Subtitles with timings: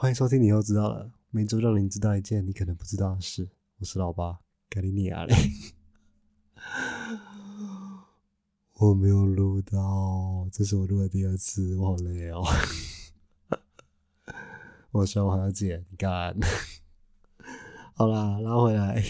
[0.00, 1.10] 欢迎收听，你又知道了。
[1.28, 3.50] 每周让你知道一件你可能不知道的事。
[3.78, 4.38] 我是老八，
[4.70, 5.34] 盖里尼亚嘞。
[8.78, 12.42] 我没有录到，这是我录的第二次，我好累哦。
[14.92, 16.34] 我说我还要剪，干。
[17.92, 19.04] 好啦，拉回来。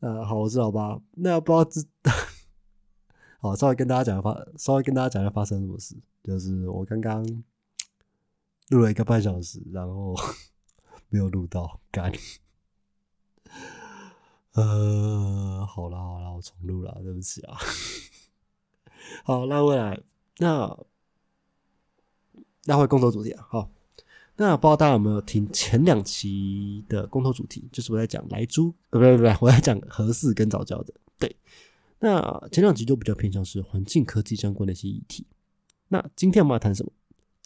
[0.00, 1.00] 呃，好，我是老八。
[1.12, 2.10] 那不知道知，
[3.38, 5.96] 好，稍微跟大家讲发，稍微跟大家讲一下发生什么事。
[6.24, 7.24] 就是我刚刚
[8.68, 10.14] 录了一个半小时，然后
[11.08, 12.12] 没有录到，干。
[14.52, 17.56] 呃，好啦好啦，我重录了，对不起啊。
[19.22, 20.00] 好，拉回来，
[20.38, 20.76] 那
[22.64, 23.46] 拉回公投主题啊。
[23.48, 23.70] 好，
[24.36, 27.68] 那不知道大家有没有听前两期的公投主题？
[27.70, 30.92] 就是我在讲莱猪，呃，不对不对，我在讲核四跟早教的。
[31.18, 31.36] 对，
[32.00, 35.24] 那前两集就比较偏向是环境科技相关的一些议题。
[35.88, 36.90] 那今天我们要谈什么？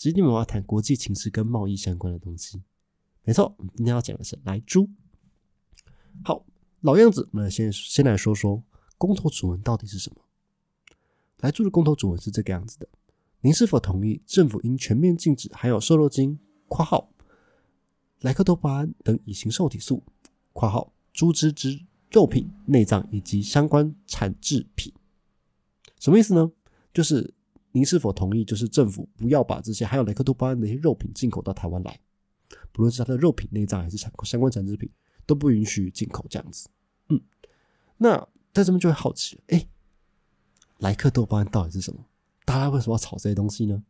[0.00, 2.62] 今天我们要谈国际情势跟贸易相关的东西。
[3.22, 4.88] 没错，今天要讲的是来猪。
[6.24, 6.46] 好，
[6.80, 8.64] 老样子，我们先先来说说
[8.96, 10.22] 公投主文到底是什么。
[11.40, 12.88] 来猪的公投主文是这个样子的：
[13.42, 17.12] 您是否同意政府应全面禁止含有瘦肉精（括号
[18.20, 20.02] 莱克多巴胺等乙型受体素
[20.54, 21.78] ）（括号猪只之
[22.10, 24.90] 肉品、内脏以及相关产制品）？
[26.00, 26.50] 什么意思呢？
[26.94, 27.34] 就是
[27.72, 32.00] 您是否同意，就是政府不要把这些含有莱克多巴胺的一些肉品进口到台湾来，
[32.72, 34.90] 不论是它的肉品、内脏还是产相关产制品，
[35.26, 36.68] 都不允许进口这样子。
[37.08, 37.20] 嗯，
[37.96, 38.16] 那
[38.52, 39.66] 在这边就会好奇，哎。
[40.78, 42.06] 莱克多巴胺到底是什么？
[42.46, 43.84] 大家为什么要炒这些东西呢？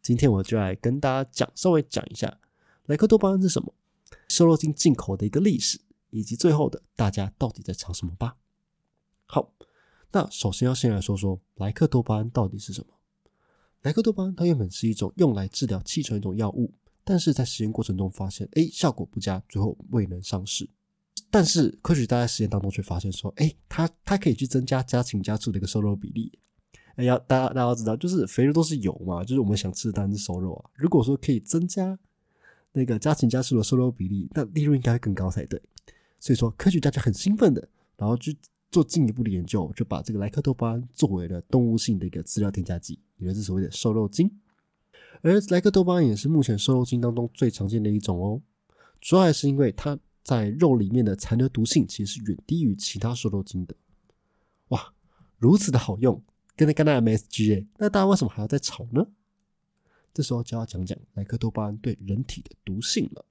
[0.00, 2.38] 今天我就来跟大家讲，稍微讲一下
[2.86, 3.74] 莱克多巴胺是什么，
[4.28, 5.80] 瘦肉精进口的一个历史，
[6.10, 8.36] 以及最后的大家到底在炒什么吧。
[9.26, 9.52] 好，
[10.14, 12.86] 那首先要先来说说莱克多巴胺到底是什么。
[13.82, 20.70] 莱克多巴胺它原本是一种用来治疗气喘一种药物，但是在实验过程中发现，哎，效果不佳，最后未能上市。
[21.32, 26.32] 但是科学家在实验当中却发现说，哎，它它可以去增加家禽家畜的一个瘦肉比例。
[26.94, 30.70] 哎呀，大家大家要知道，就是肥肉都是油嘛，就是我们想吃的当然是瘦肉啊。
[30.74, 31.98] 如果说可以增加
[32.70, 35.60] 那个家禽家畜的瘦肉比例，那利润应该会更高才对。
[36.20, 38.36] 所以说科学家就很兴奋的，然后去
[38.74, 44.30] 做进一步的研究，就把这个莱克多巴胺作为了动物性的一个饲料添加剂，也就是所谓的瘦肉精。
[45.22, 48.42] 而莱克多巴胺也是目前瘦肉精当中最常见的一种哦，
[49.00, 49.98] 主要还是因为它。
[50.24, 53.74] 在肉里面的残留毒性其实是远低于其他瘦肉精的，
[54.68, 54.94] 哇，
[55.36, 56.22] 如此的好用，
[56.56, 59.06] 跟那跟那 MSG 哎，那大家为什么还要再炒呢？
[60.14, 63.26] 这时候就要讲讲莱克多巴胺对人体的毒性了。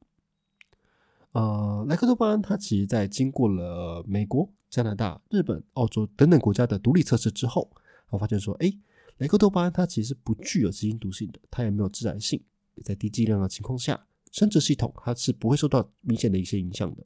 [1.31, 7.69] 呃，莱克多巴胺它其实在经过了美国、加拿大、日本、澳洲等等国家的独立测试之后，
[8.09, 8.73] 我发现说，哎，
[9.17, 12.43] 莱克多巴胺它其实不具有基因毒性的，它也没有致癌性，
[12.83, 14.03] 在低剂量的情况下。
[14.31, 17.05] 生殖系统它是不会受到明显的一些影响的，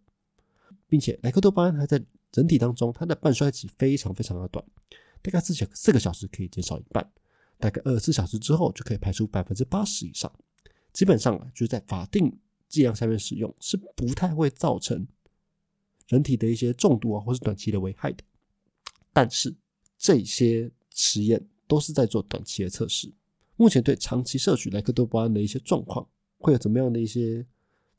[0.88, 2.02] 并且莱克多巴胺还在
[2.32, 4.64] 整体当中，它的半衰期非常非常的短，
[5.22, 7.06] 大概四小四个小时可以减少一半，
[7.60, 10.32] 大概二十四小时之后就可以排出百分之八十以上，
[10.94, 12.34] 基本上啊就是在法定
[12.70, 15.06] 剂量下面使用是不太会造成
[16.07, 18.23] 人体的一些中毒啊或是短期的危害的，
[19.13, 19.56] 但是
[19.97, 23.12] 这些实验都是在做短期的测试，
[23.56, 26.07] 目前对长期摄取莱克多巴胺的一些状况。
[26.40, 27.44] 会有怎么样的一些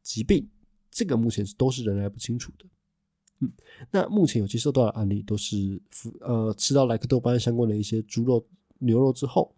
[0.01, 0.49] 疾病？
[0.93, 2.65] 这个目前是都是仍然不清楚的。
[3.41, 3.53] 嗯，
[3.91, 8.47] 那目前有接受到的案例都是服，呃，吃到莱克多巴胺相关的一些猪肉、
[8.79, 9.53] 牛肉之后，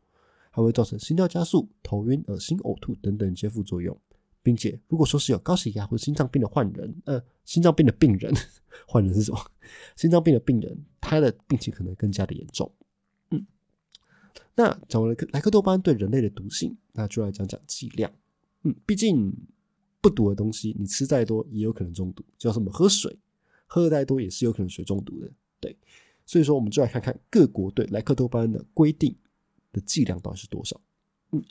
[0.51, 3.95] 还会造成心跳加速、头晕、恶心、呕吐等等一些副作用，
[4.43, 8.33] 并且如果说是有高血压或者心脏病的患人，呃，心脏病的病人，
[8.87, 9.51] 患人是什么？
[9.97, 12.71] 心脏病的病人，他的病情可能更加的严重。
[13.31, 13.47] 嗯，
[14.55, 18.11] 那讲完了莱克多巴胺对人类的毒性，那就来讲讲剂量。
[18.63, 19.33] 嗯，毕竟
[20.01, 22.25] 不毒的东西，你吃再多也有可能中毒。
[22.39, 22.71] 叫什么？
[22.71, 23.19] 喝水，
[23.67, 25.31] 喝的再多也是有可能水中毒的。
[25.61, 25.77] 对，
[26.25, 29.15] 所以说我们就来看看各国对莱克多巴胺的规定
[29.73, 30.81] 的剂量到底是多少。
[31.33, 31.45] 嗯，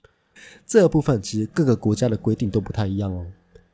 [0.66, 3.25] 这个部分其实各个国家的规定都不太一样哦。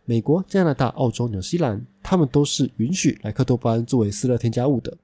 [0.05, 4.95] 美国、加拿大、澳洲、纽西兰，他们都是允许莱克多巴胺作为饲料添加物的。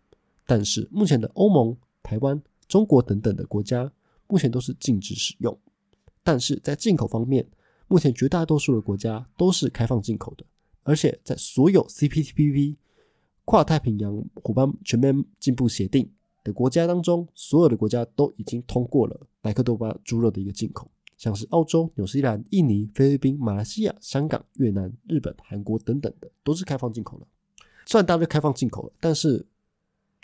[0.45, 3.91] 但是目前的欧盟、台湾、中国等等的国家，
[4.27, 5.57] 目前都是禁止使用。
[6.23, 7.45] 但是在进口方面，
[7.87, 10.45] 目前绝大多数的国家都是开放进口的，
[10.83, 12.75] 而且在所有 CPTPP
[13.43, 16.07] 跨太平洋伙伴全面进步协定
[16.43, 20.89] 的国家当中，所有的国家都已经通过了莱克多巴猪肉的一个进口，
[21.21, 27.27] 像是澳洲、纽西兰、印尼、菲律宾、马来西亚、香港、越南、日本、韩国等等的都是开放进口的。
[27.85, 29.45] 虽然大家都开放进口了，但是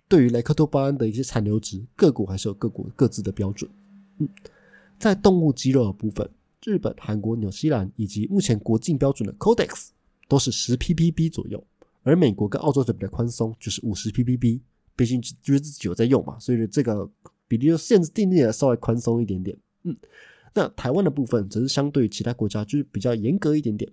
[0.07, 3.69] 对于莱克多巴胺的一些残留值，各国还是有各国各自的标准。
[4.17, 4.27] 嗯，
[4.97, 6.27] 在动物肌肉的部分。
[6.65, 9.89] 日本、韩国、纽西兰以及目前国境标准的 Codex
[10.27, 11.63] 都是十 ppb 左右，
[12.01, 14.59] 而美国跟澳洲就比较宽松，就是五十 ppb。
[14.95, 17.07] 毕竟就是自己有在用嘛，所以这个
[17.47, 19.55] 比例就限制定义的稍微宽松一点点。
[19.83, 19.95] 嗯，
[20.53, 23.91] 那台湾的部分则是相对其他国家就是比较严格一点点，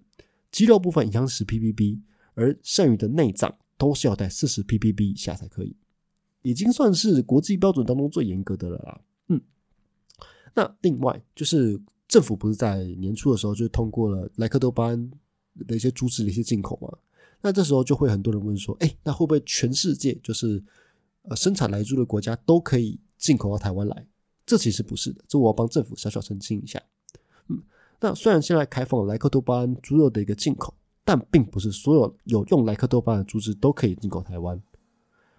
[0.50, 2.00] 肌肉部分一样是 ppb，
[2.34, 5.76] 而剩余的内脏都是要在四十 ppb 以下才可以，
[6.42, 9.00] 已经算是国际标准当中最严格的了啦。
[9.28, 9.40] 嗯，
[10.54, 15.10] 那另外就是政府不是在年初的时候就通过了莱克多巴胺
[15.66, 16.98] 的一些猪只的一些进口嘛？
[17.40, 20.62] 那这时候就会很多人问说，哎，那会不会全世界就是
[21.22, 24.06] 呃，生产来猪的国家都可以进口到台湾来，
[24.46, 26.82] 这其实不是的，这我要帮政府小小澄清一下。
[27.48, 27.62] 嗯，
[28.00, 30.74] 那虽然现在开放了莱克多巴胺猪肉的一个进口，
[31.04, 34.60] 但并不是所有有用莱克多巴胺的猪只都可以进口台湾。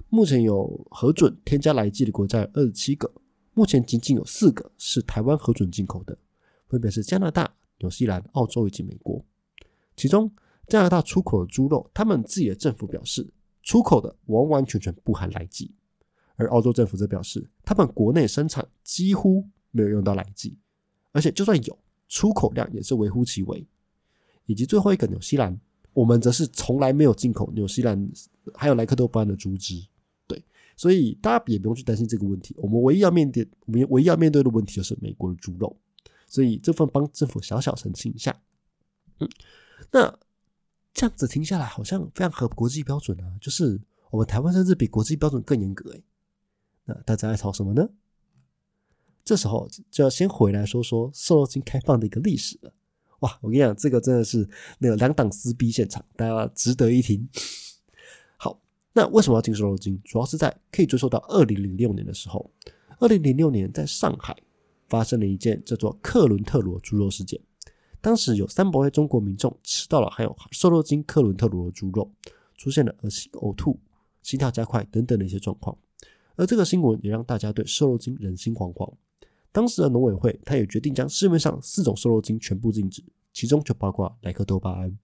[0.10, 3.12] 目前有核准添加来剂的国家有二十七个，
[3.54, 6.18] 目前仅仅有四个是台湾核准进口的，
[6.68, 9.24] 分别是加拿大、纽西兰、澳洲以及美国。
[9.96, 10.32] 其中
[10.68, 13.28] 加拿大出口的猪肉，他们自己的政府表示。
[13.68, 15.74] 出口的完完全全不含来剂，
[16.36, 20.58] 而澳洲政府则表示，他们国内生产几乎没有用到来剂，
[21.12, 21.78] 而且就算有，
[22.08, 23.66] 出口量也是微乎其微。
[24.46, 25.60] 以及最后一个纽西兰，
[25.94, 28.10] 我们则是从来没有进口纽西兰
[28.54, 29.86] 还有莱克多巴胺的猪只。
[30.28, 30.44] 对，
[30.78, 32.54] 所以大家也不用去担心这个问题。
[32.58, 35.76] 我们唯一要面对，我们唯一要面对的问题就是美国的猪肉。
[36.28, 38.36] 所以这份帮政府小小澄清一下。
[39.20, 39.30] 嗯，
[39.92, 40.20] 那。
[40.98, 43.28] 这样子听下来，好像非常合国际标准啊！
[43.42, 43.78] 就是
[44.12, 46.02] 我们台湾甚至比国际标准更严格哎。
[46.86, 47.90] 那大家在吵什么呢？
[49.24, 52.72] 这时候就要先回来说说瘦肉精开放的一个历史了。
[53.22, 54.48] 哇，我跟你讲，这个真的是
[54.78, 57.28] 那个两党撕逼现场，大家值得一听。
[58.38, 58.60] 好，
[58.94, 60.00] 那为什么要禁瘦肉精？
[60.04, 62.52] 主要是在可以追溯到二零零六年的时候，
[63.00, 64.38] 二零零六年在上海
[64.88, 67.42] 发生了一件叫做克伦特罗猪肉事件。
[68.02, 72.12] 当时有三百位中国民众吃到了含有瘦肉精克伦特罗的猪肉，
[72.58, 73.80] 出现了恶心、呕吐、
[74.22, 75.76] 心跳加快等等的一些状况。
[76.36, 78.94] 而这个新闻也让大家对瘦肉精人心惶惶。
[79.52, 84.98] 当时的农委会他也决定将市面上四种瘦肉精全部禁止，其中就包括莱克多巴胺，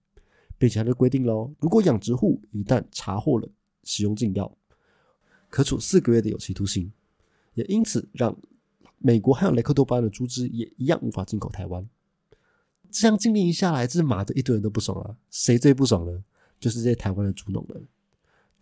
[0.58, 3.48] 并且还就规定喽：如果养殖户一旦查获了
[3.84, 4.54] 使用禁药，
[5.48, 6.92] 可处四个月的有期徒刑。
[7.54, 8.36] 也因此让
[8.98, 11.88] 美国含有莱克多巴胺的猪只也一样无法进口台湾。
[12.90, 15.16] 这样禁令一下来，这马的一堆人都不爽了。
[15.30, 16.22] 谁最不爽呢？
[16.60, 17.88] 就是这些台湾的猪农们。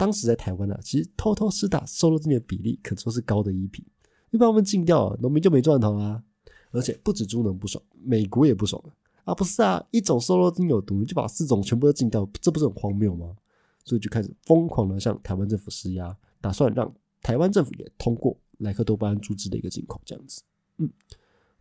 [0.00, 3.86] 当时在台湾呢，其实偷偷施打瘦肉精的比例可说是高的一批。
[4.30, 6.22] 你把我们禁掉，农民就没赚头啊！
[6.70, 8.82] 而且不止猪农不爽，美国也不爽
[9.24, 9.34] 啊！
[9.34, 13.36] 不是啊，一种瘦肉精有毒，就把四种全部都禁掉，这不是很荒谬吗？
[13.84, 20.42] 所以就开始疯狂的向台湾政府施压，打算让台湾政府也通过莱克多巴胺猪只的一个进口，这样子。
[20.78, 20.90] 嗯，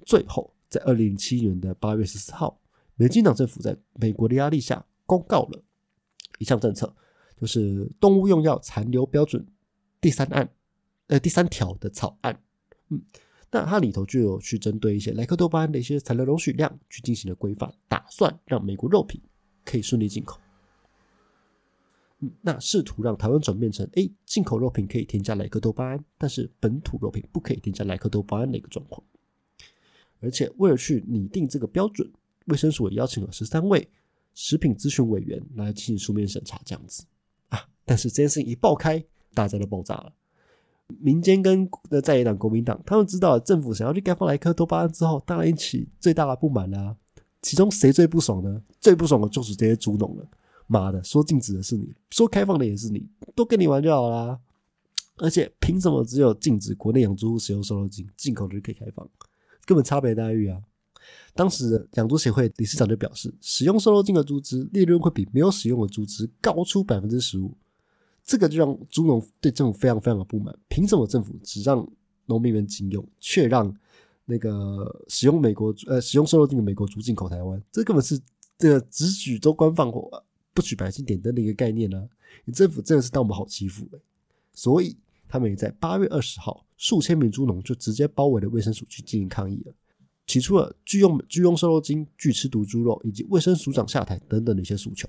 [0.06, 0.53] 最后。
[0.69, 2.62] 在二零零七年的八月十四号，
[2.95, 5.63] 民进党政府在美国的压力下公告了
[6.38, 6.95] 一项政策，
[7.39, 9.45] 就是动物用药残留标准
[10.01, 10.50] 第三案，
[11.07, 12.41] 呃第三条的草案。
[12.89, 13.01] 嗯，
[13.51, 19.21] 那它里头就有去针对一些莱克多巴胺的一些残留容许量去进行了规范，打算让美国肉品
[19.63, 20.39] 可以顺利进口。
[22.19, 29.01] 嗯，那试图让台湾转变成，哎，进口肉品可以添加莱克多巴胺，但是本土肉品不可以添加莱克多巴胺的一个状况。
[30.19, 32.12] 而且为了去拟定这个标准，
[32.47, 33.88] 卫生署也邀请了十三位
[34.33, 37.06] 食品咨询委员来进行书面审查，这样子。
[37.90, 39.04] 但是这件事情一爆开，
[39.34, 40.14] 大家都爆炸了。
[41.00, 46.96] 民间跟的在野党国民党，他们知道政府想要去开放莱克多巴胺之后，当然引起最大的不满啦。
[47.42, 48.62] 其中谁最不爽呢？
[48.80, 50.28] 最不爽的就是这些猪农了。
[50.68, 54.40] 妈的，说禁止的是你，说开放的也是你，都跟你玩就好啦。
[55.18, 59.10] 而且凭什么只有禁止国内养猪使用瘦肉精，进口的就可以开放？
[59.66, 60.62] 根本差别待遇啊！
[61.34, 67.58] 当时养猪协会理事长就表示，使用瘦肉精的猪只利润会比没有使用的猪只高出百分之十五。
[68.30, 70.56] 这个就让猪农对政府非常非常的不满。
[70.68, 71.83] 凭什么政府只让
[72.28, 73.76] 农民们禁用，却让
[74.26, 77.59] 那个使用美国呃使用瘦肉精的美国猪进口台湾？
[77.71, 78.21] 这根本是
[78.57, 82.07] 这个只许州官放火，不许百姓点灯的一个概念呢！
[82.45, 83.88] 你政府真的是当我们好欺负！
[84.54, 84.95] 所以。
[85.31, 89.74] 他们也在八月二十号，数千名猪农就直接包围了卫生署去进行抗议了，
[90.26, 95.07] 提出了拒用拒用瘦肉精、拒吃毒猪肉以及卫生署长下台等等的一些诉求。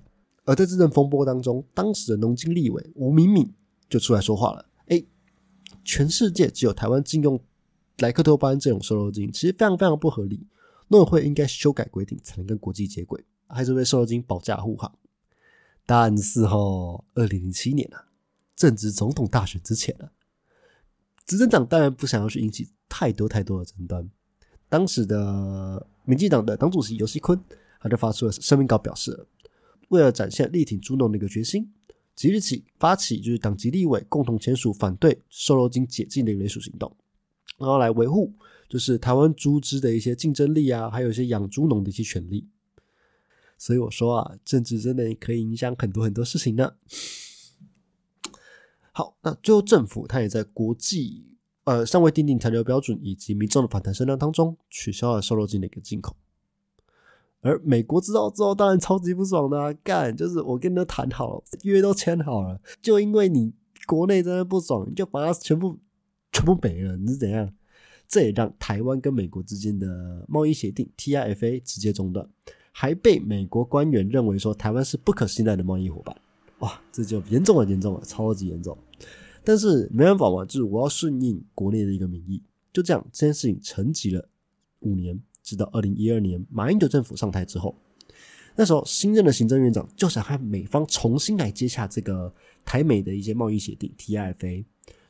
[0.51, 3.49] 而在这阵风波当中，当时的农经立委吴敏敏
[3.89, 5.01] 就出来说话了：“哎，
[5.85, 7.41] 全世界只有台湾禁用
[7.99, 10.45] 莱克多巴胺这种瘦肉精，其实非常非常不合理。
[10.89, 14.93] 农委会应该修改规定，才能跟国际接轨，还是为瘦肉精保驾护航。”
[15.87, 16.57] 但是哈，
[17.15, 18.07] 二零零七年啊。
[18.57, 20.11] 正值总统大选之前了，
[21.25, 24.11] 执政党当然不想要去引起太多太多的争端。
[24.69, 27.41] 当时的民进党的党主席尤锡坤，
[27.81, 29.27] 他就发出了声明稿，表示
[29.91, 31.73] 为了展现力挺猪农的一个决心，
[32.17, 36.97] 即日起发起就是党籍立委共同签署反对瘦肉精解禁的联署行动，
[37.59, 38.33] 然后来维护
[38.69, 42.49] 就是台湾猪只的一些竞争力啊，还有一些养猪农的一些权利。
[43.59, 46.73] 所以我说啊，政治真的可以影响很多很多事情呢。
[48.93, 56.17] 好，那最后政府它也在国际呃尚未定定残留标准以及民众的反弹声浪当中，取消了瘦肉精的一个进口。
[57.41, 63.53] 而美国知道之后，当然超级不爽的，啊干就是我跟你谈好了，约都签好了，就因为你
[63.87, 65.79] 国内真的不爽，你就把它全部
[66.33, 67.53] 全部没了，你是怎样？
[68.07, 72.29] 这也让台湾跟美国之间的贸易协定 TIFA 直接中断。
[72.73, 76.17] 还被美国官员认为说台湾是不可信赖的贸易伙伴，
[76.61, 78.77] 哇，这就严重了，严重了，超级严重。
[79.43, 82.43] 但是没办法嘛，就是我要顺应国内的一个民意，
[82.73, 84.29] 就这样，这件事情沉寂了
[84.81, 85.21] 五年，
[85.51, 87.77] 直到二零一二年马英九政府上台之后，
[88.55, 92.33] 那时候新任的行政院长就想和美方重新来接洽这个
[92.65, 94.65] 台美的一些贸易协定 TIFA，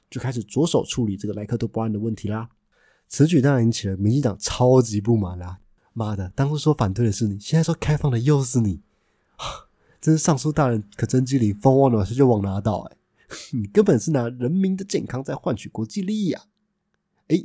[0.09, 2.49] 就开始着手处理这个莱克多巴胺的问题啦。
[3.07, 5.59] 此举当然引起了民进党超级不满啦。
[5.93, 6.33] 妈的！
[6.37, 8.81] 当初说反对的是你，现在说开放的又是你，
[10.01, 12.79] 真是尚书大人可真机灵，风往哪吹就往哪倒。
[12.79, 12.97] 哎，
[13.53, 16.45] 你根本是拿人民的健康在换取国际利益啊！
[17.27, 17.45] 哎，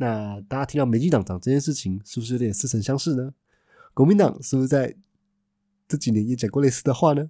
[0.00, 3.34] 那大家听到民进党讲这件事情，是不是有点似曾相识呢？
[3.92, 4.94] 国民党是不是在
[5.86, 7.28] 这几年也讲过类似的话呢？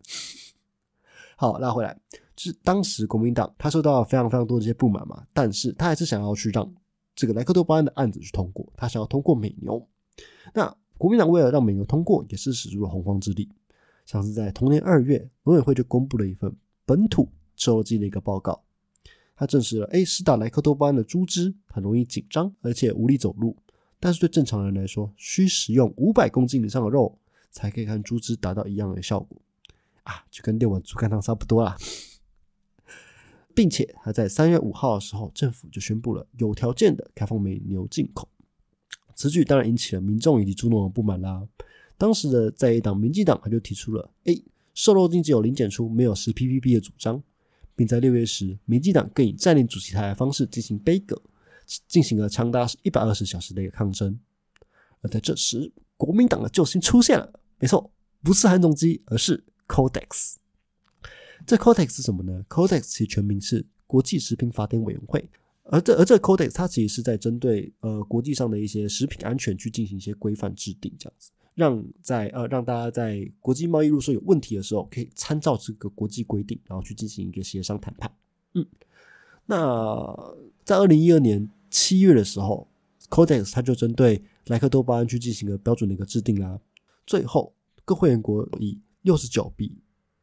[1.34, 1.98] 好，拉回来，
[2.37, 6.70] 就是当时国民党他受到了非常非常多的一些不满嘛，但是他还是想要去让
[7.16, 9.88] 这个莱克多巴胺的案子去通过，他想要通过美牛。
[10.52, 13.48] 那国民党为了让美牛通过，也是使出了洪荒之力。
[14.04, 18.62] 像是在同年二月，农委会就公布了一份本土收集的一个报告，
[19.38, 23.57] 他证实了 A 施打莱克多巴胺的猪只很容易紧张，而且无力走路。
[24.00, 27.16] 但是对正常人来说，需食用五百公斤以上的肉，
[27.52, 29.40] 才可以和猪只达到一样的效果
[30.02, 31.76] 啊，就跟六碗猪肝汤差不多啦。
[33.54, 38.28] 并且他在三月五号的时候，政府就宣布了有条件的开放美牛进口。
[39.14, 41.47] 此举当然引起了民众以及猪农的不满啦。
[41.97, 44.35] 当时的在野党民进党他就提出了“哎，
[44.75, 47.21] 瘦肉精只有零检出，没有十 PPP 的主张，
[47.78, 51.16] 并在六月时，民进党更以占领主席台的方式进行杯葛，
[51.87, 54.18] 进行了长达一百二十小时的一个抗争。
[55.00, 57.88] 而在这时，国民党的救星出现了，没错，
[58.20, 60.35] 不是韩总机，而是 Codex。
[61.47, 65.30] 这 Codex 是什么呢？Codex 其全名是国际食品法典委员会。
[65.70, 78.08] 而这而这 Codex 它其实是在针对呃国际上的一些食品安全去进行一些规范制定，这样子让在呃让大家在国际贸易入说有问题的时候，可以参照这个国际规定，然后去进行一个协商谈判。
[78.54, 78.64] 嗯，
[79.46, 80.34] 那
[80.64, 82.68] 在二零一二年七月的时候
[83.10, 86.60] ，Codex 它就针对莱克多巴胺去进行了标准的一个制定啦。
[87.04, 87.52] 最后
[87.84, 89.76] 各会员国以六十九比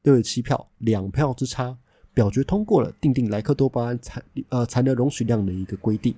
[0.03, 1.77] 六十七票两票之差。
[2.15, 6.15] 表决通过了定定莱克多巴胺残呃残留容许量的一个规定，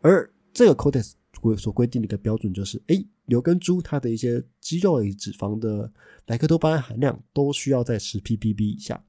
[0.00, 5.90] 而这个 Codex 规所规定的一个标准就是，哎，牛跟猪它的一些肌肉与脂肪的
[6.26, 9.04] 莱克多巴胺含量都需要在十 ppb 以下，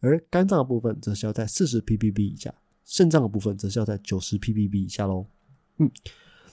[0.00, 5.26] 而肝脏的部分则是要在四十 ppb 以下，肾脏的部分则是要在九十 ppb 以下喽。
[5.78, 5.90] 嗯，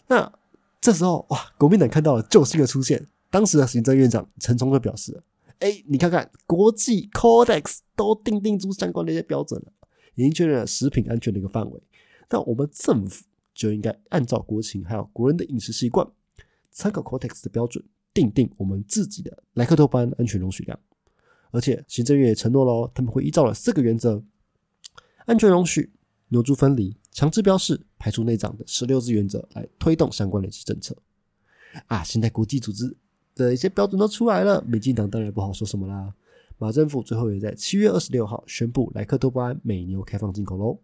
[0.08, 0.32] 那
[0.80, 5.22] 这时候哇，国民党看到了救星的出现，当时的行政院长陈冲就表示。
[5.60, 9.74] 哎，你看看，国际 Codex 都定定出相关的一些标准了，
[10.14, 11.82] 已经确认了食品安全的一个范围。
[12.30, 13.26] 那我们政府
[13.58, 16.08] 就应该按照国情还有国人的饮食习惯，
[16.72, 17.84] 参考 Codex 的标准，
[18.14, 20.80] 定定我们自己的莱克多巴胺安全容许量。
[21.52, 24.24] 而且行政院也承诺了，他们会依照了四个原则：
[25.26, 25.92] 安全容许、
[26.30, 30.96] 牛猪分离、强制标示、排除内脏的十六字原则来推动相关的一些政策。
[31.88, 32.96] 啊，现在国际组织。
[33.38, 36.12] 的一些标准都出来了，民进党当然不好说什么啦。
[36.58, 40.80] 马政府最后也在七月二十六号宣布莱克多巴胺美牛开放进口喽。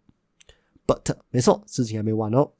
[0.85, 2.51] But 没错，事情还没完哦。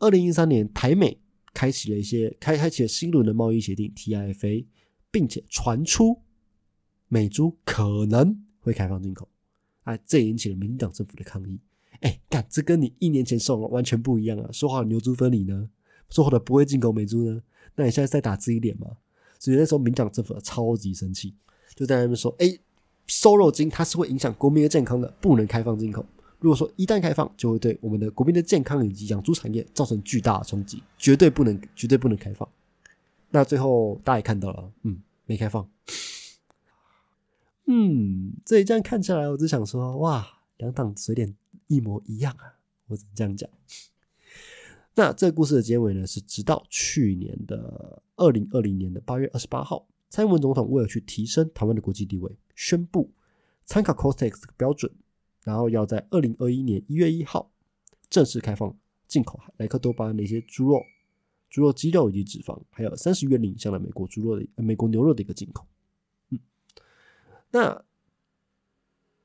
[0.00, 1.18] 二零一三年台美
[1.54, 4.66] 开启了一些开开启了新轮的贸易协定 TIFA，
[5.10, 6.20] 并且传出
[7.08, 9.28] 美猪可能会开放进口，
[9.84, 11.60] 啊，这引起了民党政府的抗议。
[12.00, 14.48] 哎，干这跟你一年前说的完全不一样啊！
[14.52, 15.68] 说好牛猪分离呢，
[16.08, 17.42] 说好的不会进口美猪呢，
[17.76, 18.86] 那你现在在打自己脸吗？
[19.38, 21.34] 所以那时候民党政府超级生气，
[21.74, 22.58] 就在那边说：“哎，
[23.06, 26.06] 瘦肉精它是会影响国民的健康的，不能开放进口。
[26.40, 32.48] 如果说一旦开放，就会对我们的国民的健康以及养猪产业造成巨大的冲击，绝对不能，绝对不能开放。”
[33.30, 35.70] 那最后大家也看到了，嗯，没开放。
[37.66, 41.36] 嗯，这一站看起来，我只想说，哇，两党嘴脸
[41.68, 42.58] 一模一样啊！
[42.88, 43.48] 我只能这样讲。
[44.96, 53.08] 那这个故事的结尾呢，是直到去年的二零二零年的八月二十八号，蔡英文总统为了去提升台湾的国际地位，宣布
[53.64, 54.90] 参考 Costex 标准，
[55.42, 57.50] 然后要在二零二一年一月一号
[58.08, 60.82] 正式开放进口莱克多巴胺的一些猪肉、
[61.48, 65.66] 猪肉肌肉以及脂肪，还有三十元以上的美国猪肉的、美国牛肉的一个进口。
[66.30, 66.38] 嗯，
[67.50, 67.84] 那。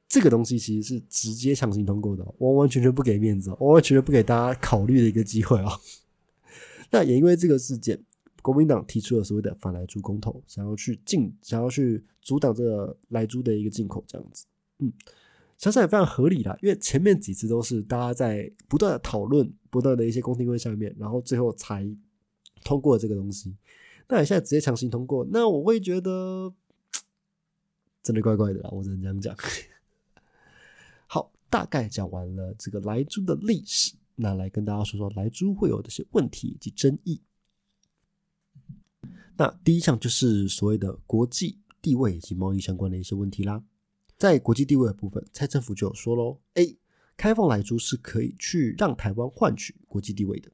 [0.08, 5.70] 这个东西其实是直接强行通过的，完完全全不给面子，完完全全不给大家考虑的一个机会啊！
[6.90, 8.02] 那也因为这个事件，
[8.42, 14.46] 国民党提出了所谓的反来猪公投，想要去禁，想要去阻挡这个来猪的一个进口，这样子，
[14.80, 14.94] 嗯，
[15.58, 21.90] 想想也非常合理啦，因为前面几次都是大家在不断的讨论，不断的一些公听会下面，然后最后才
[22.64, 23.56] 通过这个东西。
[24.08, 26.54] 那你现在直接强行通过，那我会觉得
[28.04, 29.36] 真的怪怪的啦，我只能这样讲。
[31.08, 37.22] 好大概讲完了这个莱猪的历史，那来跟大家说说莱猪会有的些问题以及争议。
[39.38, 43.64] 那第一项就是所谓的国际地位以及贸易相关的一些问题啦。
[44.18, 46.78] 在国际地位的部分，蔡政府就有说喽：A
[47.18, 50.52] 开放莱猪是可以去让台湾换取国际地位的。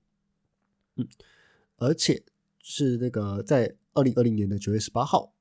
[0.96, 1.08] 嗯，
[1.78, 2.24] 而且
[2.60, 5.34] 是那个在二零二零年的九月十八号，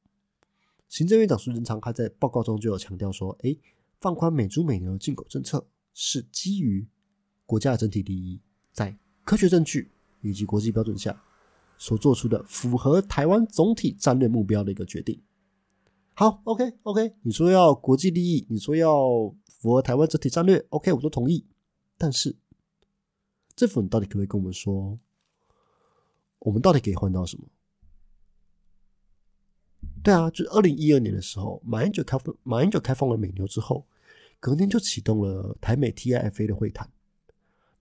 [0.89, 3.57] 行政院长苏贞昌他在报告中就有强调说：哎。
[4.00, 5.62] 放宽美猪美牛进口政策，
[5.93, 6.89] 是基于
[7.45, 8.41] 国家的整体利益，
[8.73, 8.97] 在
[9.27, 9.91] 科学证据
[10.23, 11.23] 以及国际标准下
[11.77, 15.21] 所做出的符合台湾总体战略目标的一个决定。
[16.14, 21.47] 好，OK OK，你说要国际利益，你说要符合台湾整体战略，OK，我都同意。
[21.97, 22.37] 但是
[23.57, 24.99] 政府，你到底可不可以跟我们说，
[26.40, 27.45] 我们到底可以换到什么？
[30.02, 33.87] 对啊，就是二零一二年的时候，马英九开放马英九开放了美牛之后，
[34.38, 36.90] 隔天就启动了台美 TIFA 的会谈。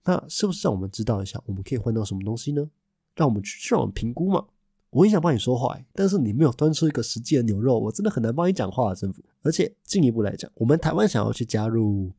[0.04, 2.70] 那是不是让我们知道一下，我们可以换到什么东西呢？
[3.14, 4.46] 让我们去让我们评估嘛。
[4.90, 9.24] 我很想帮你说话，但是你没有端出一个实际的牛肉，我真的很难帮你讲话啊，政府。
[9.42, 12.12] 而且进一步来讲，我们台湾想要去加入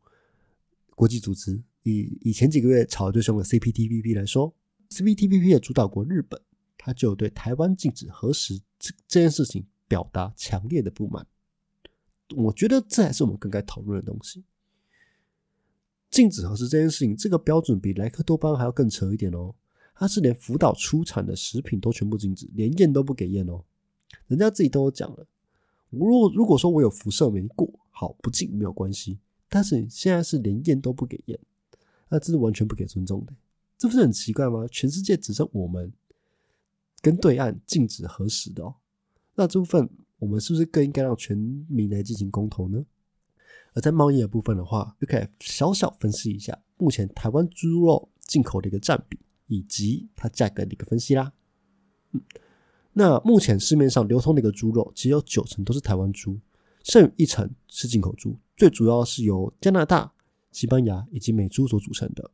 [0.96, 4.54] 国际组织，以以前几个月炒最凶的 CPTPP 来说
[4.90, 6.42] ，CPTPP 的主导国日本，
[6.78, 9.66] 他就对台湾禁止核实这这件事情。
[9.92, 11.28] 表达强烈的不满，
[12.34, 14.46] 我觉得这还是我们更该讨论的东西。
[16.10, 19.54] 禁止核实这件事情，这个标准比莱克多巴胺还要更扯一点哦。
[20.02, 23.64] 它是连福岛出产的食品都全部禁止，连验都不给验哦。
[24.26, 25.28] 人家自己都有讲了，
[25.92, 29.20] 如果如果说我有辐射没过，好不进没有关系。
[29.48, 31.40] 但是现在是连验都不给验，
[32.10, 33.34] 那这是完全不给尊重的，
[33.78, 34.66] 这不是很奇怪吗？
[34.72, 35.94] 全世界只剩我们
[37.00, 38.74] 跟对岸禁止核实的哦。
[39.36, 39.88] 那这部分
[40.18, 41.38] 我们是不是更应该让全
[41.70, 42.84] 民来进行公投呢？
[43.74, 49.20] 而在贸易的部分的话，就可以小小分析一下目前台湾猪肉进口的一个占比
[49.52, 51.34] 以及它价格的一个分析啦。
[52.12, 52.22] 嗯，
[52.94, 56.40] 那目前市面上流通的一个猪肉，其实有九成都是台湾猪，
[56.84, 60.14] 剩余一成是进口猪，最主要是由加拿大、
[60.54, 62.32] 西班牙以及美猪所组成的。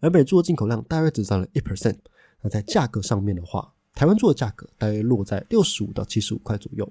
[0.00, 1.98] 而美猪的进口量大约只占了一 percent。
[2.40, 6.88] 那在价格上面的话，台湾猪的价格大约落在六十五到七十五块左右，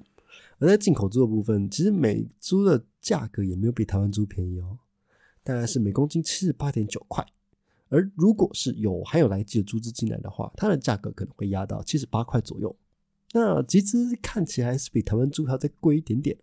[0.60, 4.80] 而在进口猪的部分，其实美猪的价格也没有比台湾猪便宜哦，
[5.44, 7.24] 大概是每公斤七十八点九块。
[7.94, 12.76] 而如果是有含有来鸡的猪只进来的话，它的价格可能会压到七十八块左右。
[13.34, 16.36] 那其实看起来是比台湾猪还要再贵一点点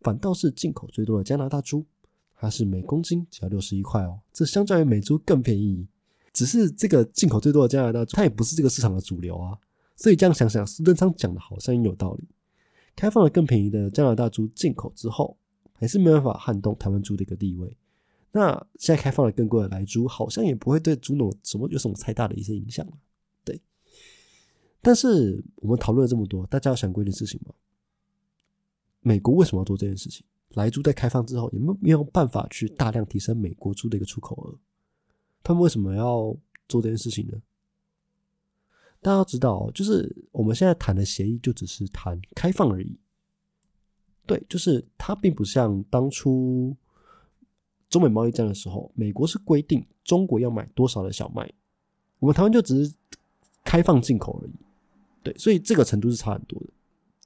[0.00, 1.86] 反倒是进口最多的加拿大猪，
[2.34, 5.86] 它是每公斤只要六十一块哦，这相较于美猪更便宜。
[6.32, 9.56] 只是这个进口最多的加拿大，它也不是这个市场的主流啊。
[9.94, 12.24] 所以这样想想，苏贞昌讲的好像也有道理。
[12.96, 15.36] 开放了更便宜的加拿大猪进口之后，
[15.74, 17.76] 还是没办法撼动台湾猪的一个地位。
[18.36, 22.84] 那现在开放了更贵的来猪，好像也不会对猪农什么有什么太大的一些影响
[23.44, 23.60] 对。
[24.82, 27.54] 但是我们讨论了这么多，大家有想过一件事情吗？
[29.02, 30.26] 美国为什么要做这件事情？
[30.54, 34.58] 来猪在开放之后，有没有没有办法去大量提升美国猪的一个出口额？
[35.44, 36.36] 他们为什么要
[36.68, 37.40] 做这件事情呢？
[39.00, 42.98] 大家要知道，就是我们现在谈的协议就只是谈开放而已。
[44.26, 46.76] 对，就是它并不像当初
[47.88, 51.50] 中美贸易战的时候，美国是规定中国要买多少的小麦，
[52.18, 52.94] 我们台湾就只是
[53.62, 54.52] 开放进口而已。
[55.22, 56.66] 对，所以这个程度是差很多的。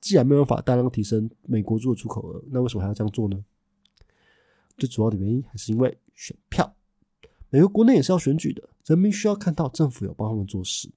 [0.00, 3.44] 既然没有办法大量提升美国猪的出口额，那为什么还要这样做呢？
[4.76, 6.72] 最主要的原因还是因为选票。
[7.50, 10.88] 美国国内也是要选举的，人民需要看到政府有帮他们做事。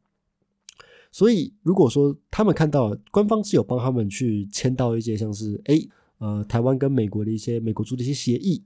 [1.12, 5.82] 所以，如果说他们看到官方是有帮他们去签到一些像是哎
[6.19, 8.63] 呃台湾跟美国的一些美国猪的一些协议，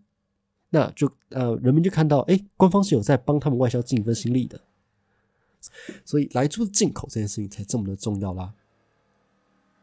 [0.69, 4.61] 那就呃人民就看到哎官方是有在帮他们外销尽一份心力的，
[6.03, 8.53] 所以来猪进口这件事情才这么的重要啦。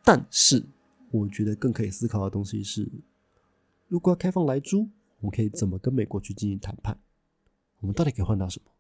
[0.04, 0.64] 但是，
[1.10, 2.90] 我觉得更可以思考的东西是，
[3.88, 4.88] 如果要开放来猪，
[5.20, 6.98] 我们可以怎么跟美国去进行谈判？
[7.80, 8.70] 我们到底可以换到什么？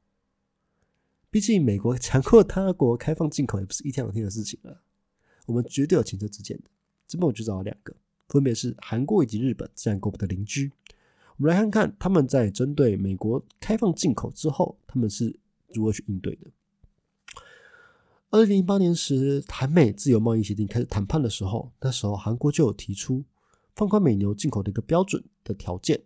[1.30, 4.82] 毕竟美国强迫他国开放进口也不是一天两天的事情了，
[5.46, 6.64] 我们绝对有前车之鉴的。
[7.06, 7.94] 这边我就找了两个，
[8.28, 10.72] 分别是韩国以及日本这样国的邻居。
[11.42, 15.36] 我们来看看他们在针对美国开放进口之后，他们是
[15.70, 16.46] 如何去应对的。
[18.30, 23.24] 二零零八年时，韩美自由贸易协定开始谈判的时候，那时候韩国就有提出
[23.74, 26.04] 放宽美牛进口的一个标准的条件。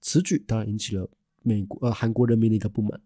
[0.00, 1.08] 此举当然引起了
[1.42, 3.00] 美国呃韩国人民的一个不满，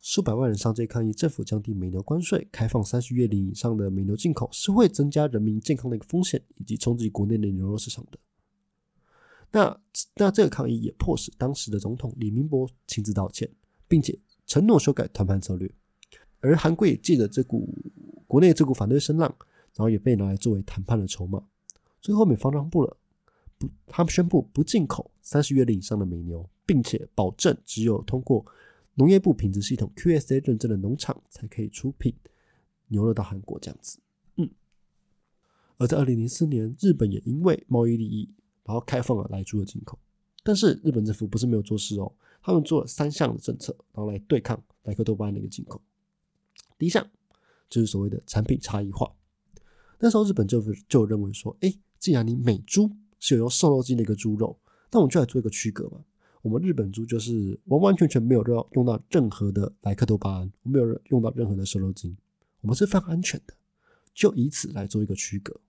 [0.00, 8.18] 数百万人上街抗议，政府降低美牛关税，开放三十月龄以上的美牛进口是会增加人民健康的一个风险，以及冲击国内的牛肉市场的。
[9.52, 9.80] 那
[10.14, 13.50] 那这个抗议也迫使当时的总统李明博亲自道歉，
[13.88, 15.70] 并且承诺修改谈判策略。
[16.40, 17.68] 而韩国也借着这股
[18.26, 19.28] 国内这股反对声浪，
[19.74, 21.42] 然后也被拿来作为谈判的筹码。
[22.00, 22.96] 最后美方让步了，
[23.58, 28.46] 不，他们宣布不进口三十月龄以上的美牛，并且保证只有通过
[28.94, 32.14] 农业部品质系统 QSA 认证的农场才可以出品
[32.88, 33.98] 牛肉到韩国这样子。
[34.36, 34.48] 嗯，
[35.76, 38.32] 而在二零零四年，日本也因为贸易利益，
[38.70, 39.98] 然后开放了来猪的进口。
[40.44, 45.82] 但是日本政府不是没有做事哦，他们做了三项的政策，然后来对抗莱克多巴胺的一个进口。
[46.78, 47.04] 第一项
[47.68, 49.12] 就是所谓的产品差异化。
[49.98, 54.56] 那时候日本政府就认为说，哎，既然你美猪是有用瘦肉精的一个猪肉，
[54.92, 56.04] 那我们就来做一个区隔嘛。
[56.40, 62.16] 我们日本猪就是完完全全没有用用到任何的莱克多巴胺，没有用到任何的瘦肉精，
[62.60, 63.52] 我们是非常安全的，
[64.14, 65.60] 就以此来做一个区隔。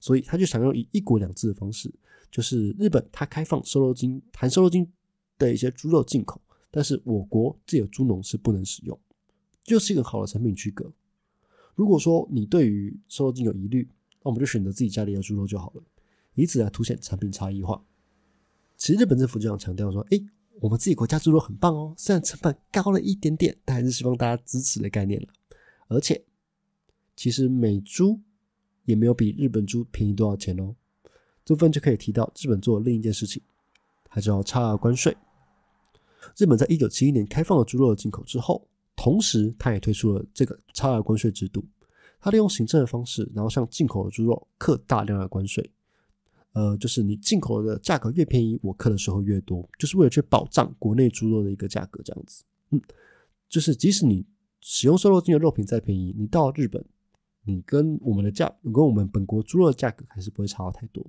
[0.00, 1.92] 所以他就想用以一国两制的方式，
[2.30, 4.90] 就是日本它开放瘦肉精含瘦肉精
[5.38, 8.98] 的一些猪肉进口，但是我国自有猪农是不能使用。
[9.62, 10.92] 就是一个好的产品区隔。
[11.74, 13.88] 如果说你对于瘦肉精有疑虑，
[14.22, 15.82] 那我们就选择自己家里的猪肉就好了，
[16.34, 17.82] 以此来凸显产品差异化。
[18.76, 20.20] 其实日本政府就想强调说：“哎，
[20.60, 25.28] 我们自己国家猪肉很棒哦，虽然成本高了一点点，但还是希望大家支持的概念了。
[25.88, 26.24] 而且，
[27.16, 28.20] 其实美猪
[28.84, 30.74] 也没有比日本猪便宜多少钱哦。
[31.44, 33.42] 这部分就可以提到日本做另一件事情，
[34.04, 35.16] 它叫差额关税。
[36.36, 38.66] 日本在一九七一年开放了猪肉的进口之后。
[38.96, 41.64] 同时，它也推出了这个差额关税制度。
[42.20, 45.68] 它利用行政的方式，然后向进口的猪肉课大量的关税。
[46.52, 52.44] 呃，就是你进口的价格越便宜，我课的时候越多，就是为了去保障国内猪肉的一个价格，这样子。
[52.70, 52.80] 嗯，
[53.48, 54.24] 就是即使你
[54.60, 56.82] 使用瘦肉精的肉品再便宜，你到日本，
[57.42, 61.04] 你跟我们的价，跟我们本国猪肉的价格还是不会差到太多，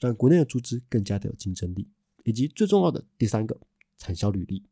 [0.00, 1.86] 让国内的猪只更加的有竞争力。
[2.24, 3.58] 以及最重要的第三个，
[3.96, 4.62] 产销履历。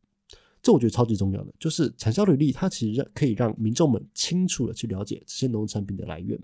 [0.61, 6.37] 这我觉得超级重要的，就是产销履历，它其实可以让民众们清楚的去了解这些农产品的来源。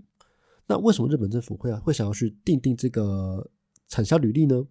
[0.66, 3.48] 那为什么日本政府会会想要去定定这个
[3.88, 4.66] 产销履历呢？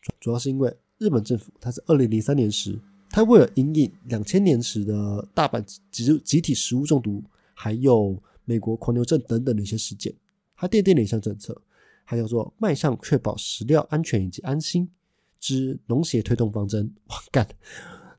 [0.00, 2.78] 主主要是因为日本政府它是二零零三年时，
[3.10, 10.14] 它为了应应两千年时的大阪集集体食物中毒，还有美国狂牛症等等的一些事件，
[10.54, 11.60] 它奠定了一项政策，
[12.08, 14.90] 它叫做迈向确保食料安全以及安心
[15.38, 16.90] 之农协推动方针。
[17.08, 17.46] 哇，干！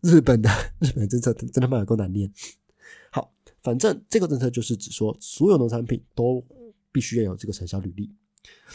[0.02, 0.49] 日本的
[0.80, 2.32] 日本政策真他妈有够难念。
[3.10, 6.45] 好，反正这个政策就是指说，所有农产品都
[6.91, 8.13] 必须要有这个产销履历。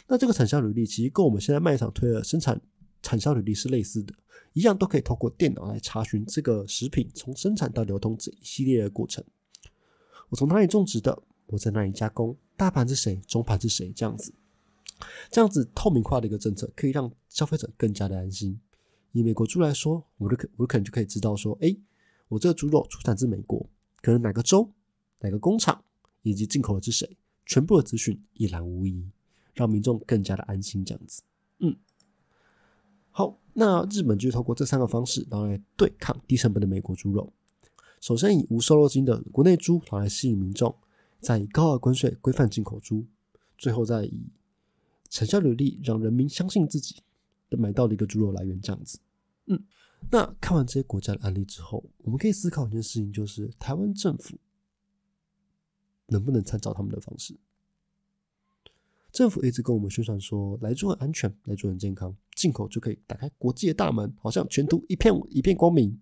[0.09, 2.61] 那这个产销履历其实跟我们现在卖场推的生产
[3.01, 4.13] 产销履历是类似的，
[4.53, 9.25] 一样都可以透过电脑来查询这个食品从生产到流通这一系列的过程。
[10.29, 11.17] 我从哪里种植的？
[11.47, 12.37] 我在哪里加工？
[12.57, 13.15] 大盘是谁？
[13.29, 13.93] 中盘是谁？
[13.93, 14.35] 这样子，
[15.31, 18.59] 这样子透明化的一个政策，可以让消费者更加的安心。
[19.13, 21.77] 以美国猪来说，我就可我可能就可以知道说，哎，
[22.29, 23.65] 我这个猪肉出产自美国，
[24.03, 24.69] 可能哪个州、
[25.21, 25.85] 哪个工厂，
[26.23, 29.09] 以及进口的是谁，全部的资讯一览无遗，
[29.55, 30.85] 让民众更加的安心。
[30.85, 31.23] 这样子，
[31.61, 31.77] 嗯，
[33.11, 37.33] 好，那日本就透过这三个方式，然后来对抗低成本的美国猪肉。
[38.01, 40.71] 首先以无瘦肉精的国内猪，来吸引民众；
[41.21, 43.05] 再以高额关税规范进口猪；
[43.57, 44.27] 最后再以
[45.15, 46.97] 成效履历让人民相信自己。
[47.57, 48.99] 买到的一个猪肉来源这样子，
[49.47, 49.65] 嗯，
[50.11, 54.37] 那看完这些国家的案例之后，我们可以思考一件事情，就是台湾政府
[56.09, 57.39] 能不能参照他们的方式？
[59.13, 66.01] 政府一直跟我们宣传说，来猪很安全，来猪很健康，进口就可以打开国际的大门，好像前途一片一片光明。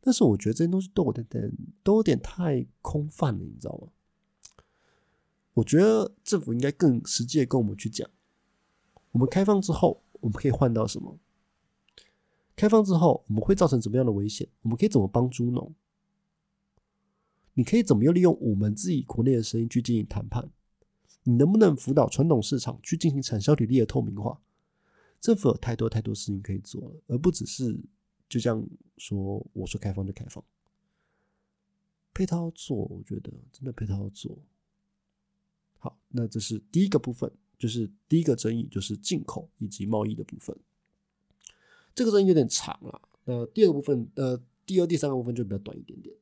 [0.00, 1.52] 但是我觉得这些东西都有点点，
[1.84, 3.86] 都有点太空泛了，你知道吗？
[5.54, 8.08] 我觉得政府应该更实际的跟我们去讲，
[9.12, 10.02] 我们开放之后。
[10.20, 11.18] 我们可以换到什么？
[12.56, 14.48] 开放之后，我们会造成怎么样的危险？
[14.62, 15.74] 我们可以怎么帮助农？
[17.52, 20.48] 你可以怎么样利用我们自己国内的声音去进行谈判？
[21.24, 24.40] 你能不能辅导传统市场去进行产销比例的透明化？
[25.20, 27.78] 政府有太多太多事情可以做了，而不只是
[28.26, 30.42] 就这样说，我说开放就开放。
[32.14, 34.38] 配套做，我觉得真的配套做。
[35.84, 40.56] 好，那这是第一个部分，就是第一个争议，就是进口以及贸易的部分。
[41.94, 43.02] 这个争议有点长了。
[43.26, 46.16] 那第二个部分，呃，第二、第三个部分就比较短一点点。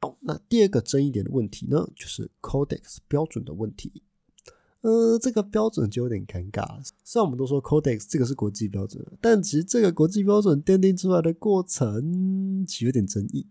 [0.00, 4.02] 好，那第二个争议点的问题呢，就是 Codex 标准的问题。
[4.80, 6.84] 呃，这个标准就有点尴尬。
[7.04, 13.46] 虽然我们都说 Codex 这个是国际标准，但其实这个国际标准奠定出来的过程其实有点争议。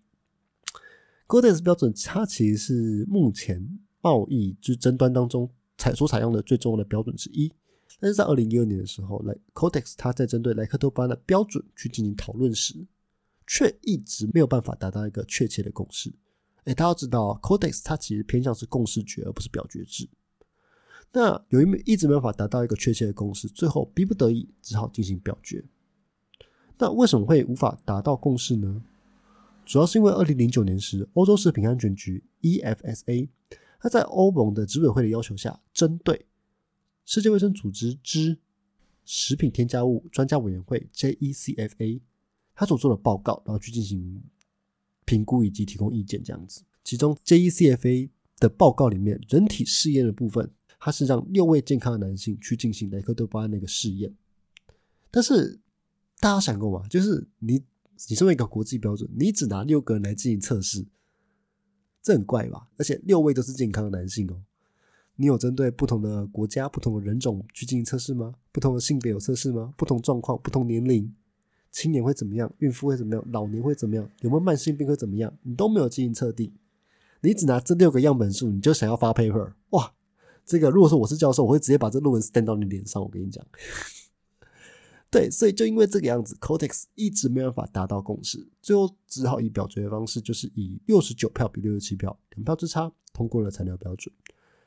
[1.26, 7.52] Codex 标准它其实是目前贸易之争端当中采所采用的最重要的标准之一。
[8.00, 12.76] 但是在二零一二年的时候，莱 Codex 它在针对莱克多巴胺的标准去进行讨论时，
[13.48, 16.14] 却一直没有办法达到一个确切的共识。
[16.66, 20.10] 哎，大家知道，Codex 它其实偏向是共识决而不是表决制。
[21.14, 25.64] 那由于一直没办法达到一个确切的共识，最后逼不得已只好进行表决。
[26.78, 28.82] 那为什么会无法达到共识呢？
[29.66, 33.30] 主要是因为二零零九年时，欧洲食品安全局 EFSA
[33.84, 36.26] 他在欧盟的执委会的要求下，针对
[37.04, 38.40] 世界卫生组织之
[39.04, 42.00] 食品添加物专家委员会 JECFA
[42.56, 44.24] 他所做的报告，然后去进行
[45.04, 46.64] 评估以及提供意见这样子。
[46.86, 54.16] 其中 JECFA 的报告里面，人体试验的部分，它是让六位健康的男性去进行莱克多巴胺那个试验。
[55.12, 55.60] 但是
[56.22, 56.88] 大家想过吗？
[56.88, 57.62] 就是你。
[58.10, 60.84] 你身为一个国际标准，你只拿六个人来进行测试，
[62.04, 62.68] 这很怪吧？
[62.78, 64.36] 而且六位都是健康的男性哦。
[65.16, 68.36] 你有针对不同的国家、不同的人种去进行测试吗？
[68.52, 69.74] 不同的性别有测试吗？
[69.78, 71.12] 不同状况、不同年龄，
[71.72, 72.52] 青年会怎么样？
[72.58, 73.24] 孕妇会怎么样？
[73.32, 74.10] 老年会怎么样？
[74.22, 75.34] 有没有慢性病会怎么样？
[75.44, 76.52] 你都没有进行测定，
[77.22, 79.54] 你只拿这六个样本数，你就想要发 paper？
[79.70, 79.94] 哇！
[80.46, 83.02] 这个如果说我是教授，我会直接把这论文 stand 到你脸上。
[83.02, 83.46] 我跟你讲。
[85.14, 94.12] 对，所以就因为这个样子，Cortex 一直没办法达到共识，最后只好以表决的方式，就是以六十九票比六十七票，两票之差通过了材料标准。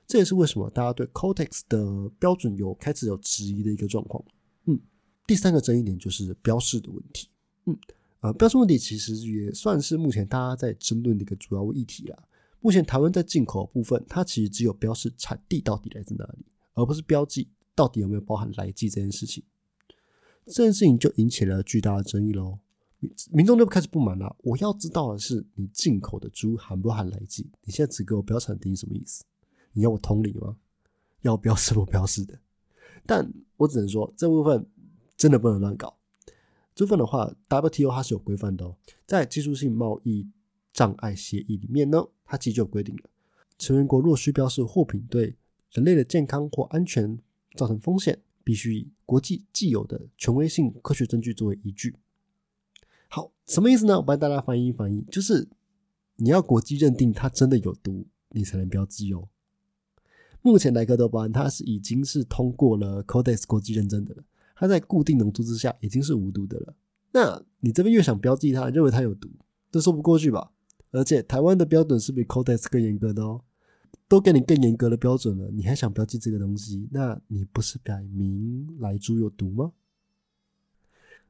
[0.06, 4.24] 这也是为什么大家对 Cortex 的标准有开始有质疑的一个状况。
[4.66, 4.78] 嗯，
[5.26, 7.28] 第三个争议点就是标示的问题。
[7.64, 7.76] 嗯，
[8.20, 12.16] 呃，标示问题其实也算是目前大家在争论的一个主要议题啦。
[12.60, 19.42] 目前台湾在进口部分，它其实只有标示产地到底来自哪里，而不是标记到底有没有包含来记这件事情。
[20.46, 22.58] 这件事情就引起了巨大的争议喽，
[23.32, 24.34] 民众就开始不满了。
[24.42, 27.50] 我要知道的是，你进口的猪含不含来剂？
[27.64, 29.24] 你现在只给我标产地什么意思？
[29.72, 30.56] 你要我通理吗？
[31.22, 32.38] 要标示不标示的？
[33.04, 34.64] 但我只能说，这部分
[35.16, 35.96] 真的不能乱搞。
[36.74, 40.28] 这部分的话，WTO 它是有规范的哦，在技术性贸易
[40.72, 43.02] 障碍协议里面呢，它其实就有规定了，
[43.58, 45.34] 成员国若需标示货品对
[45.72, 47.18] 人类的健康或安全
[47.56, 48.20] 造成风险。
[48.46, 51.96] 必须以国际既有的权威性科学证据作为依据。
[53.08, 53.96] 好，什么意思呢？
[53.96, 55.48] 我帮大家翻译翻译，就是
[56.14, 59.26] 你要国际认定它真的有毒，你才能标记哦。
[60.42, 64.22] 目前莱克多巴胺它是已经是通过了 Codex 国际认证的了，
[64.54, 66.76] 它在固定浓度之下已经是无毒的了。
[67.10, 69.28] 那你这边越想标记它，认为它有毒，
[69.72, 70.52] 这说不过去吧？
[70.92, 73.42] 而且台湾的标准是比 Codex 更严格的哦。
[74.08, 76.88] 都给你更严格的标准了，你还想标记这个东西？
[76.92, 79.72] 那你不是改名来猪有毒吗？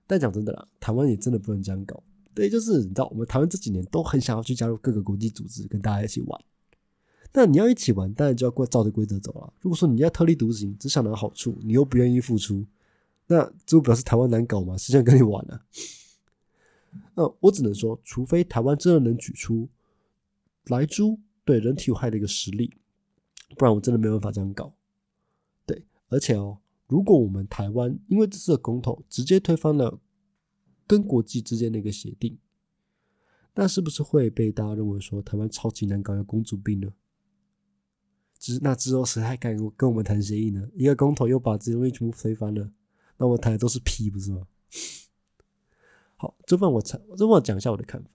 [0.06, 2.02] 但讲真的啦，台湾也真的不能这样搞。
[2.34, 6.40] 对，就是你知道，我们台湾这几年都很想要去加入各个国际组织，跟大家一起玩。
[7.32, 9.52] 那你要一起玩，当然就要照着规则走了。
[9.60, 12.66] 如果说你要特立独行，只想拿好处，你又不愿意付出，
[13.26, 14.76] 那这不表示台湾难搞吗？
[14.76, 15.60] 谁想跟你玩呢？
[17.16, 19.68] 那我只能说，除非台湾真的能举出
[20.66, 21.18] 来猪。
[21.46, 22.76] 对人体有害的一个实例，
[23.56, 24.74] 不然我真的没办法这样搞。
[25.64, 29.98] 对，而且哦，如果我们台湾因为这次的公投直接推翻了
[30.86, 32.36] 跟国际之间的一个协定，
[33.54, 36.92] 那是不是会被大家认为说台湾超级难搞，有公主病呢？
[38.38, 40.68] 之那之后谁还敢跟我们谈协议呢？
[40.74, 42.70] 一个公投又把这些东西全部推翻了，
[43.16, 44.46] 那我们谈的都是屁，不是吗？
[46.16, 48.10] 好，这份我产，这份我讲一下我的看法。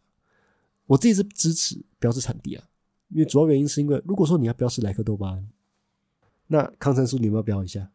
[0.87, 2.67] 我自己是支持标志产地啊。
[3.11, 5.47] 因为主要原因是因为，如果说你要标示莱克多巴胺，
[6.47, 7.91] 那抗生素你有没有标一下？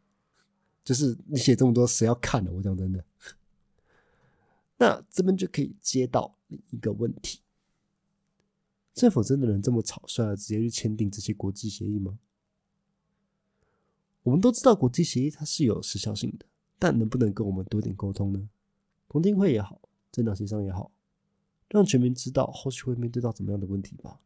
[0.85, 2.51] 就是你写这么多，谁要看呢？
[2.53, 3.05] 我讲真的。
[4.79, 7.41] 那这边就可以接到另一个问题：
[8.95, 12.19] 政府真的能这么草率的直接去签订这些国际协议吗？
[14.23, 16.47] 我们都知道国际协议它是有时效性的，
[16.79, 18.49] 但能不能跟我们多点沟通呢？
[19.09, 19.81] 同听会也好，
[20.13, 20.93] 政党协商也好，
[21.69, 24.21] 让全民知道后续会面对到怎么样的问题吧。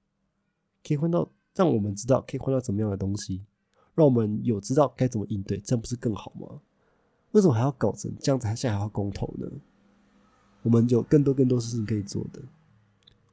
[0.86, 3.44] 可以换到让我们知道可以换到怎么样的东西，
[3.94, 6.60] 让我们有知道该怎么应对，这样不是更好吗？
[7.32, 8.46] 为什么还要搞成这样子？
[8.46, 9.46] 还现在还要公投呢？
[10.62, 12.42] 我们有更多更多事情可以做的。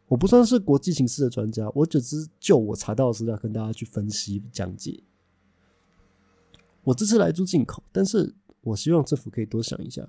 [0.08, 5.04] 我不算是国际形势的专家，我只是就我查到的资料跟大家去分析讲解。
[6.84, 10.08] 我这次来做进口，但是我希望政府可以多想一下，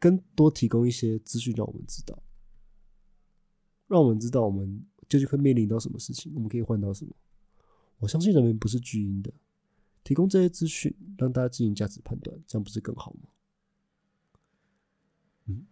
[0.00, 2.18] 跟多提供一些资讯，让我们知道，
[3.86, 7.12] 让我们知道我们究竟会面临到什么事情，我们可以换到什么。
[7.98, 9.32] 我相信人民不是巨婴的，
[10.04, 13.28] 提供这些资讯，让大家进行价值判断，这样不是更好吗？
[15.46, 15.66] 嗯。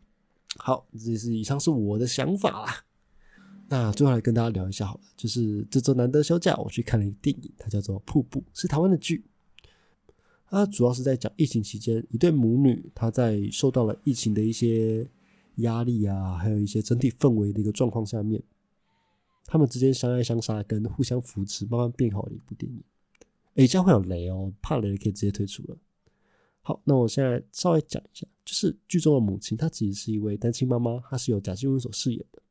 [0.57, 2.85] 好，这是以上是我的想法啦。
[3.67, 9.25] 那最后来跟大家聊一下好了，就是这周难得休假，我去看了一个电影，它叫做《瀑布》，是台湾的剧。
[10.47, 15.05] 它主要是在讲疫情期间一对母女，她在受到了疫情的一些
[15.57, 18.41] 压力啊，还有一些整体氛围的一个状况下面，
[19.47, 22.83] 他们之间相爱相杀，跟互相扶持，慢慢变好的一部电影。
[23.55, 25.77] 哎，这样会有雷哦，怕雷可以直接退出了。
[26.63, 32.43] 好，那我现在稍微讲一下，就是剧中的母亲，她其实是一位单亲妈妈，她是由贾静雯所饰演的。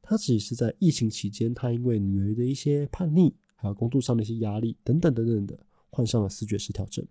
[0.00, 5.58] 她其实是在疫情期间，她因为女儿的一些叛逆，还有工作上的一些压力等等等等的，
[5.90, 7.04] 患上了视觉失调症。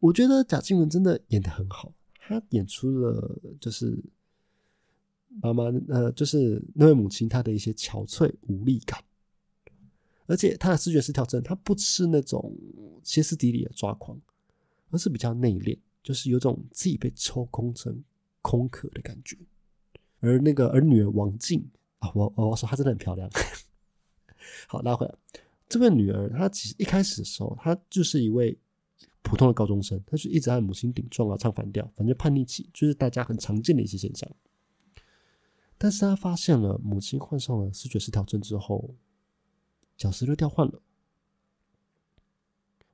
[0.00, 4.02] 我觉得贾静雯真的演的很好，她演出了就是
[5.42, 9.02] 妈妈，呃，就是那位母亲她的一些憔悴无力感，
[10.26, 12.54] 而且她的视觉失调症，她不是那种
[13.02, 14.20] 歇斯底里的抓狂。
[14.90, 18.02] 而是比较内敛，就是有种自己被抽空成
[18.40, 19.36] 空壳的感觉。
[20.18, 21.62] 而那个儿女儿王静
[21.98, 23.28] 啊，我我说她真的很漂亮。
[24.66, 25.14] 好，拉回来，
[25.68, 28.58] 这位女儿她其实一开始的时候，她就是一位
[29.20, 34.26] 普通的高中生，她就一直和母亲顶撞啊，唱反调，反正叛逆期就是大家很常见的一些现象。
[35.78, 38.96] 但是他发现了母亲患上了视觉失调症之后，
[39.96, 40.82] 角色就调换了。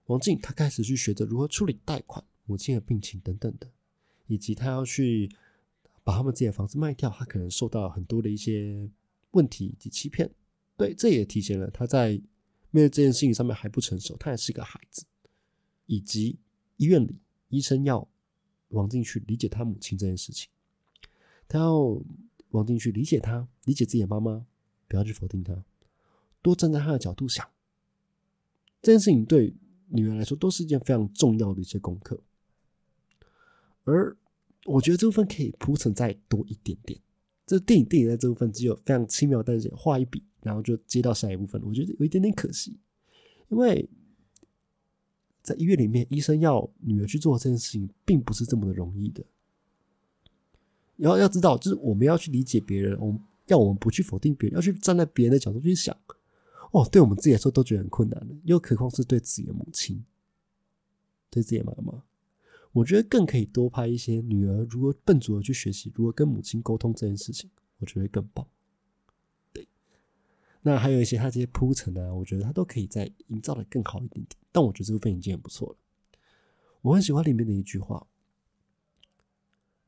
[0.06, 3.70] 王静，他开始去学着如何处理贷款、母亲的病情等等的，
[4.26, 5.34] 以及他要去
[6.02, 8.86] 把他们自己的房子卖掉，他可能受到很多的一些
[9.30, 10.30] 问题以及欺骗。
[10.76, 12.10] 对，这也体现了他在
[12.70, 15.06] 面对这件事情上面还不成熟，他也是个孩子。
[15.86, 16.38] 以及
[16.76, 17.18] 医院里
[17.48, 18.06] 医生要
[18.68, 20.50] 王静去理解他母亲这件事情，
[21.46, 22.02] 他要
[22.54, 24.46] 王静去理解他，理解自己的妈妈，
[24.88, 25.64] 不要去否定他，
[26.42, 27.48] 多站在他的角度想
[28.80, 29.54] 这件事情对。
[29.88, 32.18] 女儿来说，都是一件非常重要的一些功课，
[33.84, 34.16] 而
[34.64, 36.98] 我觉得这部分可以铺陈再多一点点。
[37.46, 42.80] 这电影电影在这部分只有非常轻描淡写画一笔，然后就接到下一部分，我觉得有一点点可惜，
[43.50, 43.88] 因为
[45.42, 49.22] 在医院里面，医生要女儿去做这件事情，并不是这么的容易的。
[50.96, 55.96] 要要知道，就是我们要去理解别人，我们要我们不去否定别人，要去站在别人的角度去想。
[56.72, 60.04] 哦，对我们自己来说都觉得很困难的，又何况是对自己的母亲，
[61.30, 62.02] 对自己的妈妈，
[62.72, 68.44] 我觉得更可以多拍一些女儿如何笨拙的去学习如何跟母亲沟通这件事情，我觉得更棒。
[69.52, 69.68] 对，
[70.62, 74.36] 那还有一些他这些铺陈呢，我觉得他都可以再营造的更好一点点。
[74.50, 75.76] 但我觉得这部分已经很不错了。
[76.82, 78.04] 我很喜欢里面的一句话：“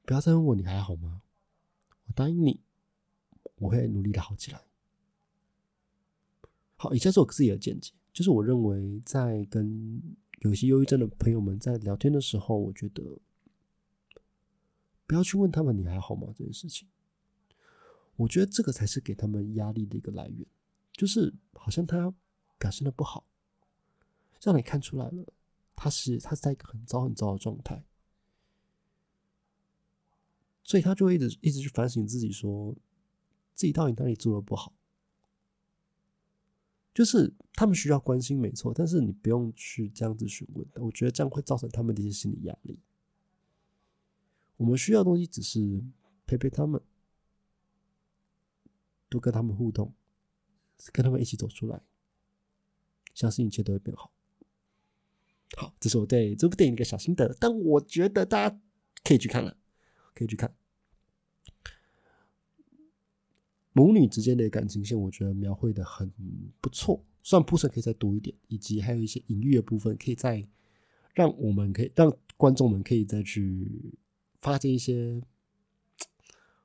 [0.07, 1.21] 不要再问我你还好吗？
[2.07, 2.61] 我答应你，
[3.57, 4.63] 我会努力的好起来。”
[6.79, 10.01] 好，以下是我自己的见解，就是我认为在跟
[10.41, 13.19] 有些忧郁症的朋友们在聊天的时候，我觉得
[15.09, 16.33] 不要去问他们你还好吗？
[16.37, 16.87] 这件事情，
[18.15, 20.47] 我觉得这个才是给他们压力的一个来源，
[20.93, 22.15] 就是好像他
[22.59, 23.25] 表现的不好，
[24.41, 25.27] 让你看出来了，
[25.75, 27.83] 他是他是在一个很糟很糟的状态，
[30.67, 32.75] 所以他就会一直一直去反省自己，说
[33.55, 34.75] 自己到底哪里做的不好。
[36.93, 42.81] 就是他们需要关心，没错，但是你不用去这样子询问，我觉得这样会造成他们的一些心理压力。
[44.57, 45.85] 我们需要的东西只是
[46.27, 46.83] 陪陪他们，
[49.09, 49.95] 多跟他们互动，
[50.93, 51.81] 跟他们一起走出来，
[53.15, 54.11] 相信一切都会变好。
[55.57, 58.61] 好，这是我对这部电影的一个小心得，但我觉得大家
[59.05, 59.57] 可以去看了，
[60.17, 60.53] 可以去看。
[63.73, 66.11] 母女之间的感情线，我觉得描绘的很
[66.63, 67.05] 不错。
[67.23, 70.49] 算铺陈可以再多一点，以及还有一些隐喻的部分，可以再
[71.13, 73.93] 让我们可以让观众们可以再去
[74.41, 75.21] 发现一些，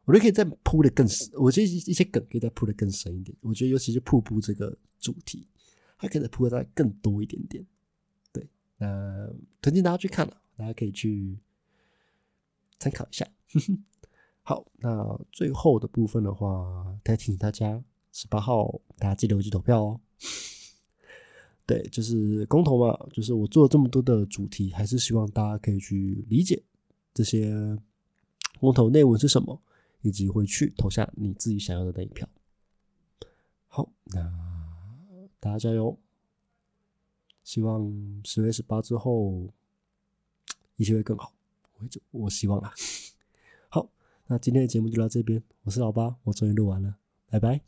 [0.06, 1.30] 我觉得可以再铺的更深。
[1.34, 3.36] 我觉得一些梗可以再铺的更深一点。
[3.41, 5.47] 我觉得尤其是瀑布这个主题，
[5.97, 7.66] 还可以再铺的再更多一点点。
[8.32, 8.47] 对，
[8.78, 9.28] 那
[9.62, 11.38] 推荐大家去看了，大家可以去
[12.80, 13.28] 参考一下。
[14.43, 19.99] 好，那最后的部分的话，再提醒大家，十八号大家记得回去投票哦。
[21.66, 26.62] 对，就是公投嘛，就是我做了这么多的主题，还是希望大家可以去理解
[27.14, 27.78] 这些
[28.60, 29.62] 公投内文是什么，
[30.02, 32.28] 以及回去投下你自己想要的那一票。
[33.68, 34.22] 好，那
[35.39, 35.97] 大家加油！
[37.43, 37.91] 希望
[38.24, 39.49] 十月十八之后
[40.76, 41.32] 一切会更好，
[41.78, 42.74] 我我希望啊。
[44.32, 46.96] 那今天的节目就到这边，我是老八，我终于录完了，
[47.30, 47.60] 拜拜。